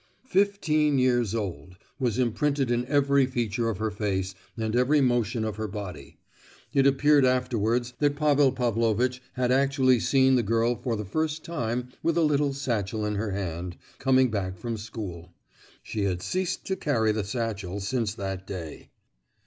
"Fifteen 0.25 0.97
years 0.97 1.35
old" 1.35 1.77
was 1.99 2.17
imprinted 2.17 2.71
in 2.71 2.87
every 2.87 3.27
feature 3.27 3.69
of 3.69 3.77
her 3.77 3.91
face 3.91 4.33
and 4.57 4.75
every 4.75 4.99
motion 4.99 5.45
of 5.45 5.57
her 5.57 5.67
body. 5.67 6.17
It 6.73 6.87
appeared 6.87 7.23
afterwards 7.23 7.93
that 7.99 8.15
Pavel 8.15 8.51
Pavlovitch 8.51 9.21
had 9.33 9.51
actually 9.51 9.99
seen 9.99 10.33
the 10.33 10.41
girl 10.41 10.75
for 10.75 10.95
the 10.95 11.05
first 11.05 11.45
time 11.45 11.89
with 12.01 12.17
a 12.17 12.21
little 12.23 12.51
satchel 12.51 13.05
in 13.05 13.13
her 13.13 13.29
hand, 13.33 13.77
coming 13.99 14.31
back 14.31 14.57
from 14.57 14.75
school. 14.75 15.35
She 15.83 16.01
had 16.05 16.23
ceased 16.23 16.65
to 16.65 16.75
carry 16.75 17.11
the 17.11 17.23
satchel 17.23 17.79
since 17.79 18.15
that 18.15 18.47
day. 18.47 18.89